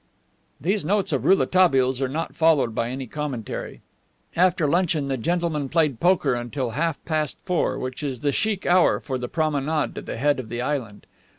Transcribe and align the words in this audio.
These 0.59 0.83
notes 0.83 1.11
of 1.11 1.25
Rouletabille's 1.25 2.01
are 2.01 2.07
not 2.09 2.35
followed 2.35 2.73
by 2.73 2.89
any 2.89 3.05
commentary. 3.05 3.81
After 4.35 4.65
luncheon 4.67 5.09
the 5.09 5.15
gentlemen 5.15 5.69
played 5.69 5.99
poker 5.99 6.33
until 6.33 6.71
half 6.71 6.97
past 7.05 7.37
four, 7.45 7.77
which 7.77 8.01
is 8.01 8.21
the 8.21 8.31
"chic" 8.31 8.65
hour 8.65 8.99
for 8.99 9.19
the 9.19 9.29
promenade 9.29 9.93
to 9.93 10.01
the 10.01 10.17
head 10.17 10.39
of 10.39 10.49
the 10.49 10.59
island. 10.59 11.05